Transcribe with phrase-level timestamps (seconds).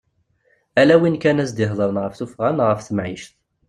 [0.81, 3.31] Ala win kan ara as-d-ihedren ɣef tuffɣa neɣ ɣef temɛict.